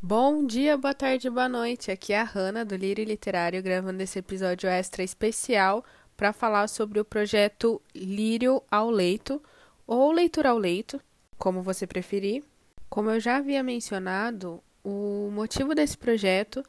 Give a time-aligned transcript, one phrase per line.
[0.00, 1.90] Bom dia, boa tarde, boa noite.
[1.90, 5.84] Aqui é a Hanna do Lírio Literário gravando esse episódio extra especial
[6.16, 9.42] para falar sobre o projeto Lírio ao Leito
[9.88, 11.00] ou Leitura ao Leito,
[11.36, 12.44] como você preferir.
[12.88, 16.62] Como eu já havia mencionado, o motivo desse projeto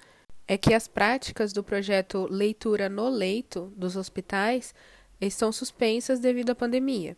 [0.48, 4.74] é que as práticas do projeto Leitura no Leito dos hospitais
[5.22, 7.16] estão suspensas devido à pandemia.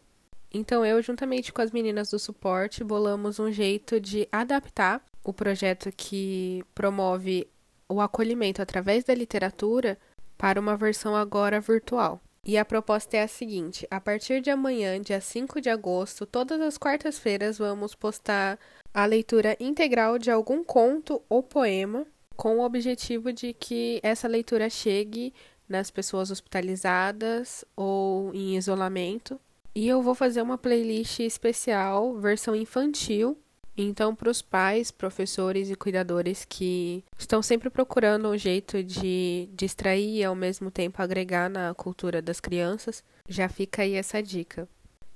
[0.53, 5.91] Então, eu, juntamente com as meninas do suporte, bolamos um jeito de adaptar o projeto
[5.95, 7.47] que promove
[7.87, 9.97] o acolhimento através da literatura
[10.37, 12.21] para uma versão agora virtual.
[12.43, 16.59] E a proposta é a seguinte: a partir de amanhã, dia 5 de agosto, todas
[16.59, 18.57] as quartas-feiras vamos postar
[18.93, 24.69] a leitura integral de algum conto ou poema, com o objetivo de que essa leitura
[24.69, 25.33] chegue
[25.69, 29.39] nas pessoas hospitalizadas ou em isolamento.
[29.73, 33.37] E eu vou fazer uma playlist especial, versão infantil.
[33.77, 40.17] Então, para os pais, professores e cuidadores que estão sempre procurando um jeito de distrair
[40.17, 44.67] e ao mesmo tempo agregar na cultura das crianças, já fica aí essa dica.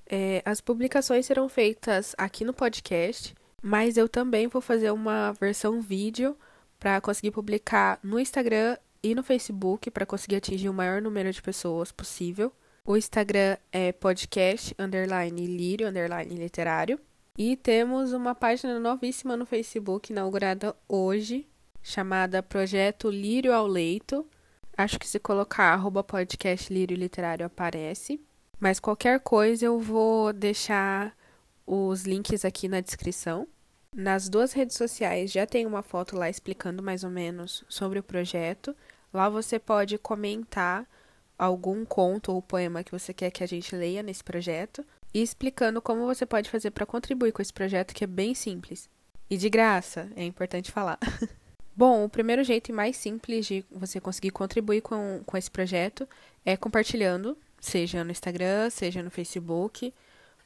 [0.08, 5.82] É, as publicações serão feitas aqui no podcast, mas eu também vou fazer uma versão
[5.82, 6.38] vídeo
[6.80, 11.42] para conseguir publicar no Instagram e no Facebook para conseguir atingir o maior número de
[11.42, 12.52] pessoas possível.
[12.86, 17.00] O Instagram é podcast underline lírio underline literário.
[17.38, 21.46] E temos uma página novíssima no Facebook, inaugurada hoje,
[21.84, 24.26] chamada Projeto Lírio ao Leito.
[24.78, 28.22] Acho que se colocar arroba podcast Lírio Literário aparece.
[28.58, 31.14] Mas qualquer coisa eu vou deixar
[31.68, 33.46] os links aqui na descrição.
[33.94, 38.04] Nas duas redes sociais já tem uma foto lá explicando mais ou menos sobre o
[38.04, 38.74] projeto.
[39.14, 40.88] Lá você pode comentar
[41.38, 45.82] algum conto ou poema que você quer que a gente leia nesse projeto e explicando
[45.82, 48.90] como você pode fazer para contribuir com esse projeto que é bem simples.
[49.30, 51.00] E de graça, é importante falar.
[51.76, 56.08] Bom, o primeiro jeito mais simples de você conseguir contribuir com, com esse projeto
[56.46, 59.94] é compartilhando, seja no Instagram, seja no Facebook,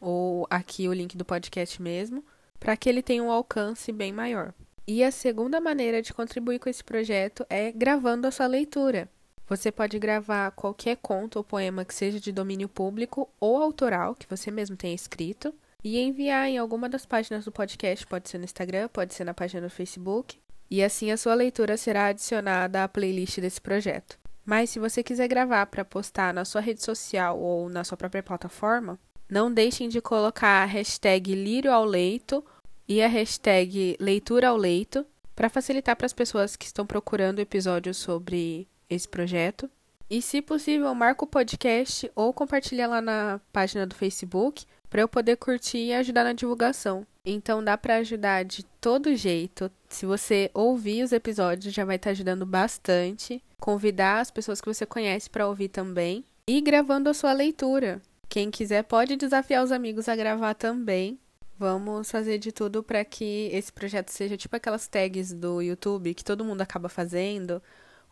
[0.02, 2.24] ou aqui o link do podcast mesmo,
[2.60, 4.54] para que ele tenha um alcance bem maior.
[4.88, 9.08] E a segunda maneira de contribuir com esse projeto é gravando a sua leitura.
[9.50, 14.30] Você pode gravar qualquer conto ou poema que seja de domínio público ou autoral, que
[14.30, 15.52] você mesmo tenha escrito,
[15.84, 19.34] e enviar em alguma das páginas do podcast, pode ser no Instagram, pode ser na
[19.34, 20.38] página do Facebook,
[20.70, 24.20] e assim a sua leitura será adicionada à playlist desse projeto.
[24.46, 28.22] Mas se você quiser gravar para postar na sua rede social ou na sua própria
[28.22, 32.46] plataforma, não deixem de colocar a hashtag Lírio ao Leito
[32.88, 35.04] e a hashtag Leitura ao Leito
[35.36, 39.70] para facilitar para as pessoas que estão procurando episódios sobre esse projeto.
[40.10, 45.08] E, se possível, marca o podcast ou compartilha lá na página do Facebook para eu
[45.08, 47.06] poder curtir e ajudar na divulgação.
[47.24, 49.72] Então dá para ajudar de todo jeito.
[49.88, 53.44] Se você ouvir os episódios, já vai estar tá ajudando bastante.
[53.60, 56.26] Convidar as pessoas que você conhece para ouvir também.
[56.48, 58.02] E gravando a sua leitura.
[58.28, 61.20] Quem quiser pode desafiar os amigos a gravar também.
[61.58, 66.24] Vamos fazer de tudo para que esse projeto seja tipo aquelas tags do YouTube que
[66.24, 67.62] todo mundo acaba fazendo,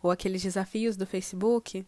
[0.02, 1.86] ou aqueles desafios do Facebook,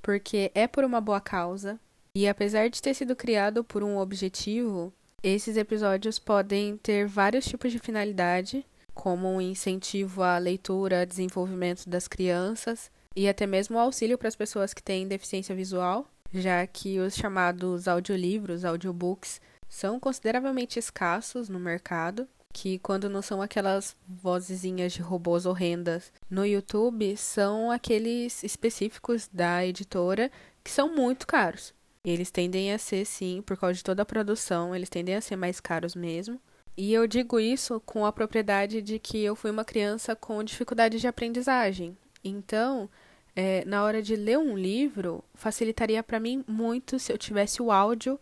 [0.00, 1.78] porque é por uma boa causa.
[2.14, 4.92] E apesar de ter sido criado por um objetivo,
[5.22, 12.06] esses episódios podem ter vários tipos de finalidade, como um incentivo à leitura, desenvolvimento das
[12.06, 17.14] crianças e até mesmo auxílio para as pessoas que têm deficiência visual, já que os
[17.14, 25.00] chamados audiolivros, audiobooks, são consideravelmente escassos no mercado, que quando não são aquelas vozezinhas de
[25.00, 30.30] robôs horrendas no YouTube, são aqueles específicos da editora
[30.62, 31.74] que são muito caros.
[32.04, 35.36] Eles tendem a ser, sim, por causa de toda a produção, eles tendem a ser
[35.36, 36.40] mais caros mesmo.
[36.76, 40.98] E eu digo isso com a propriedade de que eu fui uma criança com dificuldade
[40.98, 41.96] de aprendizagem.
[42.24, 42.88] Então,
[43.36, 47.70] é, na hora de ler um livro, facilitaria para mim muito se eu tivesse o
[47.70, 48.18] áudio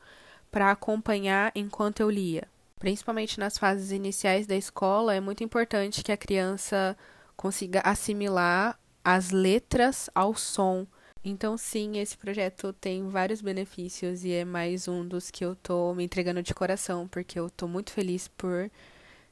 [0.51, 2.49] para acompanhar enquanto eu lia.
[2.81, 6.97] Principalmente nas fases iniciais da escola, é muito importante que a criança
[7.37, 10.87] consiga assimilar as letras ao som.
[11.23, 15.93] Então, sim, esse projeto tem vários benefícios e é mais um dos que eu tô
[15.93, 18.73] me entregando de coração, porque eu tô muito feliz por estar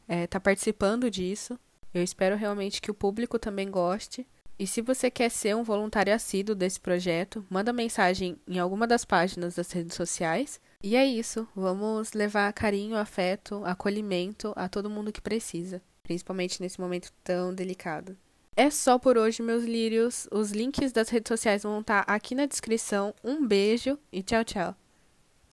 [0.06, 1.59] é, tá participando disso.
[1.95, 4.27] Eu espero realmente que o público também goste.
[4.59, 9.05] E se você quer ser um voluntário assíduo desse projeto, manda mensagem em alguma das
[9.05, 15.13] páginas das redes sociais e é isso, vamos levar carinho, afeto, acolhimento a todo mundo
[15.13, 18.17] que precisa, principalmente nesse momento tão delicado.
[18.57, 20.29] É só por hoje, meus lírios.
[20.33, 23.15] Os links das redes sociais vão estar aqui na descrição.
[23.23, 24.77] Um beijo e tchau, tchau.